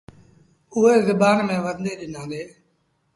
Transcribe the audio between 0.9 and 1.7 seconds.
زبآن ميݩ